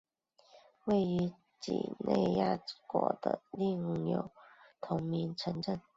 [0.87, 4.31] 于几内亚国内另有
[4.81, 5.79] 同名城镇。